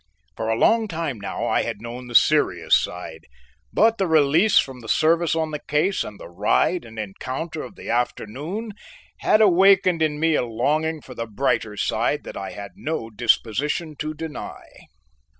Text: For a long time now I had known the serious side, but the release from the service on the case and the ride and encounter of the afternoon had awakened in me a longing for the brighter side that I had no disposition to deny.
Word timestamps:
For 0.35 0.49
a 0.49 0.55
long 0.57 0.87
time 0.87 1.19
now 1.21 1.45
I 1.45 1.61
had 1.61 1.79
known 1.79 2.07
the 2.07 2.15
serious 2.15 2.73
side, 2.75 3.27
but 3.71 3.99
the 3.99 4.07
release 4.07 4.57
from 4.57 4.79
the 4.79 4.89
service 4.89 5.35
on 5.35 5.51
the 5.51 5.59
case 5.59 6.03
and 6.03 6.19
the 6.19 6.27
ride 6.27 6.85
and 6.85 6.97
encounter 6.97 7.61
of 7.61 7.75
the 7.75 7.91
afternoon 7.91 8.71
had 9.19 9.41
awakened 9.41 10.01
in 10.01 10.19
me 10.19 10.33
a 10.33 10.43
longing 10.43 11.01
for 11.03 11.13
the 11.13 11.27
brighter 11.27 11.77
side 11.77 12.23
that 12.23 12.35
I 12.35 12.49
had 12.53 12.71
no 12.77 13.11
disposition 13.11 13.95
to 13.97 14.15
deny. 14.15 14.65